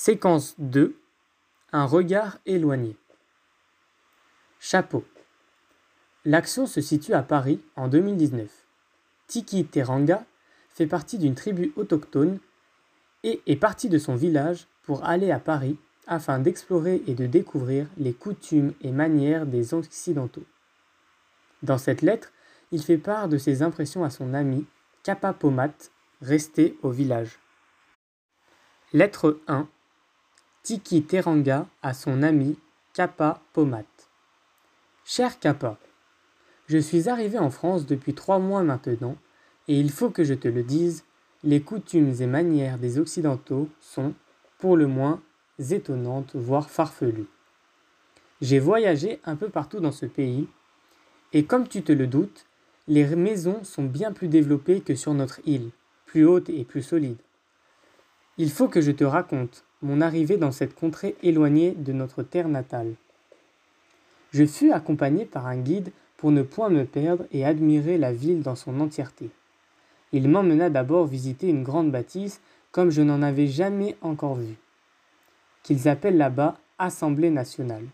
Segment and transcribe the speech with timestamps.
[0.00, 0.96] Séquence 2
[1.72, 2.94] Un regard éloigné.
[4.60, 5.04] Chapeau.
[6.24, 8.48] L'action se situe à Paris en 2019.
[9.26, 10.24] Tiki Teranga
[10.68, 12.38] fait partie d'une tribu autochtone
[13.24, 15.76] et est parti de son village pour aller à Paris
[16.06, 20.46] afin d'explorer et de découvrir les coutumes et manières des Occidentaux.
[21.64, 22.30] Dans cette lettre,
[22.70, 24.64] il fait part de ses impressions à son ami
[25.02, 25.74] Kappa Pomat,
[26.22, 27.40] resté au village.
[28.92, 29.68] Lettre 1
[30.68, 32.58] Tiki Teranga à son ami
[32.92, 33.86] Kappa Pomat.
[35.02, 35.78] Cher Kappa,
[36.66, 39.16] je suis arrivé en France depuis trois mois maintenant,
[39.66, 41.04] et il faut que je te le dise,
[41.42, 44.12] les coutumes et manières des Occidentaux sont,
[44.58, 45.22] pour le moins,
[45.70, 47.30] étonnantes, voire farfelues.
[48.42, 50.48] J'ai voyagé un peu partout dans ce pays,
[51.32, 52.44] et comme tu te le doutes,
[52.88, 55.70] les maisons sont bien plus développées que sur notre île,
[56.04, 57.22] plus hautes et plus solides.
[58.36, 62.48] Il faut que je te raconte mon arrivée dans cette contrée éloignée de notre terre
[62.48, 62.94] natale.
[64.32, 68.42] Je fus accompagné par un guide pour ne point me perdre et admirer la ville
[68.42, 69.30] dans son entièreté.
[70.12, 72.40] Il m'emmena d'abord visiter une grande bâtisse
[72.72, 74.56] comme je n'en avais jamais encore vue,
[75.62, 77.84] qu'ils appellent là-bas Assemblée nationale.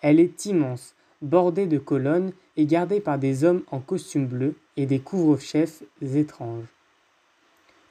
[0.00, 4.86] Elle est immense, bordée de colonnes et gardée par des hommes en costume bleu et
[4.86, 6.66] des couvre-chefs étranges.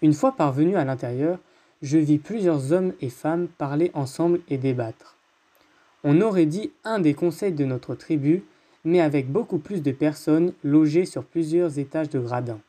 [0.02, 1.40] Une fois parvenu à l'intérieur,
[1.82, 5.16] je vis plusieurs hommes et femmes parler ensemble et débattre.
[6.04, 8.44] On aurait dit un des conseils de notre tribu,
[8.84, 12.62] mais avec beaucoup plus de personnes logées sur plusieurs étages de gradins.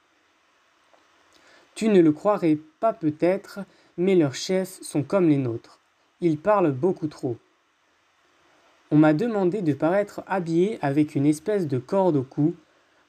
[1.74, 3.60] Tu ne le croirais pas peut-être,
[3.96, 5.78] mais leurs chefs sont comme les nôtres.
[6.20, 7.36] Ils parlent beaucoup trop.
[8.90, 12.54] On m'a demandé de paraître habillé avec une espèce de corde au cou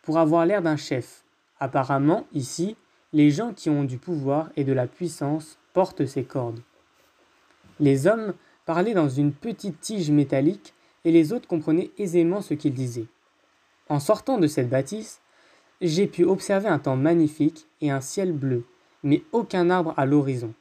[0.03, 1.23] pour avoir l'air d'un chef.
[1.59, 2.75] Apparemment, ici,
[3.13, 6.61] les gens qui ont du pouvoir et de la puissance portent ces cordes.
[7.79, 8.33] Les hommes
[8.65, 13.07] parlaient dans une petite tige métallique et les autres comprenaient aisément ce qu'ils disaient.
[13.89, 15.19] En sortant de cette bâtisse,
[15.81, 18.63] j'ai pu observer un temps magnifique et un ciel bleu,
[19.03, 20.53] mais aucun arbre à l'horizon.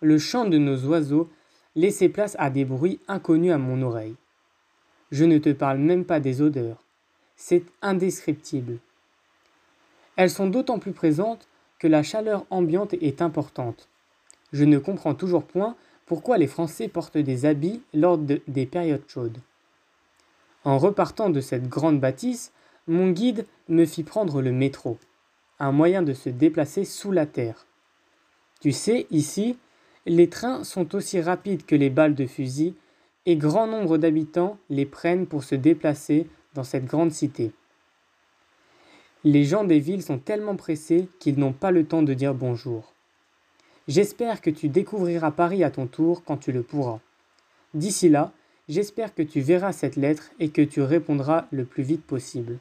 [0.00, 1.30] Le chant de nos oiseaux
[1.74, 4.16] laissait place à des bruits inconnus à mon oreille.
[5.10, 6.84] Je ne te parle même pas des odeurs.
[7.36, 8.78] C'est indescriptible.
[10.16, 13.88] Elles sont d'autant plus présentes que la chaleur ambiante est importante.
[14.54, 15.74] Je ne comprends toujours point
[16.06, 19.38] pourquoi les Français portent des habits lors des périodes chaudes.
[20.62, 22.52] En repartant de cette grande bâtisse,
[22.86, 24.96] mon guide me fit prendre le métro,
[25.58, 27.66] un moyen de se déplacer sous la terre.
[28.60, 29.58] Tu sais, ici,
[30.06, 32.76] les trains sont aussi rapides que les balles de fusil
[33.26, 37.50] et grand nombre d'habitants les prennent pour se déplacer dans cette grande cité.
[39.24, 42.93] Les gens des villes sont tellement pressés qu'ils n'ont pas le temps de dire bonjour.
[43.86, 47.00] J'espère que tu découvriras Paris à ton tour quand tu le pourras.
[47.74, 48.32] D'ici là,
[48.66, 52.58] j'espère que tu verras cette lettre et que tu répondras le plus vite possible.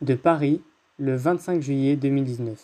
[0.00, 0.62] De Paris,
[0.98, 2.58] le 25 juillet 2019.